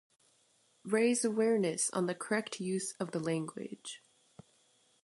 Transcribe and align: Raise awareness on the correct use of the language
Raise 0.83 1.23
awareness 1.23 1.91
on 1.91 2.07
the 2.07 2.15
correct 2.15 2.59
use 2.59 2.93
of 2.93 3.11
the 3.11 3.19
language 3.19 4.01